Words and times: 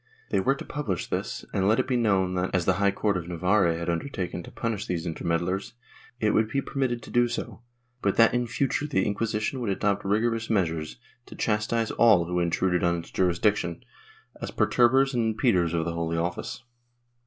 They 0.31 0.39
were 0.39 0.55
to 0.55 0.65
publish 0.65 1.05
this 1.05 1.45
and 1.53 1.67
let 1.67 1.79
it 1.79 1.87
be 1.87 1.95
known 1.95 2.33
that, 2.33 2.55
as 2.55 2.65
the 2.65 2.73
High 2.81 2.89
Court 2.89 3.17
of 3.17 3.27
Navarre 3.27 3.71
had 3.77 3.87
undertaken 3.87 4.41
to 4.41 4.49
punish 4.49 4.87
these 4.87 5.05
intermeddlers, 5.05 5.73
it 6.19 6.31
would 6.31 6.49
be 6.49 6.59
permitted 6.59 7.03
to 7.03 7.11
do 7.11 7.27
so, 7.27 7.61
but 8.01 8.15
that 8.17 8.33
in 8.33 8.47
future 8.47 8.87
the 8.87 9.05
Inquisition 9.05 9.59
would 9.59 9.69
adopt 9.69 10.03
rigorous 10.03 10.49
measures 10.49 10.97
to 11.27 11.35
chastise 11.35 11.91
all 11.91 12.25
who 12.25 12.39
intruded 12.39 12.83
on 12.83 12.95
its 12.97 13.11
jurisdiction, 13.11 13.85
as 14.41 14.49
perturbers 14.49 15.13
and 15.13 15.37
impeders 15.37 15.71
of 15.75 15.85
the 15.85 15.93
Holy 15.93 16.17
Office. 16.17 16.63